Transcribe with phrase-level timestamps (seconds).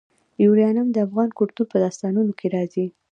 [0.43, 2.87] یورانیم د افغان کلتور په داستانونو کې راځي.